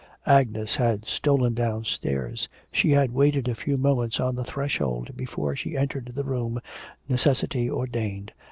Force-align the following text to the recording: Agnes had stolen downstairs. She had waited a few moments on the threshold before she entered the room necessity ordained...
Agnes 0.25 0.77
had 0.77 1.05
stolen 1.05 1.53
downstairs. 1.53 2.49
She 2.71 2.89
had 2.89 3.11
waited 3.11 3.47
a 3.47 3.53
few 3.53 3.77
moments 3.77 4.19
on 4.19 4.33
the 4.33 4.43
threshold 4.43 5.15
before 5.15 5.55
she 5.55 5.77
entered 5.77 6.13
the 6.15 6.23
room 6.23 6.59
necessity 7.07 7.69
ordained... 7.69 8.33